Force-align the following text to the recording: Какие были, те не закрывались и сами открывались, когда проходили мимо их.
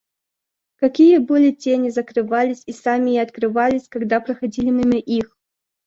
Какие 0.77 1.19
были, 1.19 1.51
те 1.51 1.77
не 1.77 1.91
закрывались 1.91 2.63
и 2.65 2.71
сами 2.73 3.17
открывались, 3.19 3.87
когда 3.87 4.19
проходили 4.19 4.71
мимо 4.71 4.97
их. 4.97 5.37